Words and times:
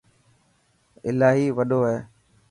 الاهي 1.09 1.45
وڏو 1.57 1.79
هي. 1.89 1.97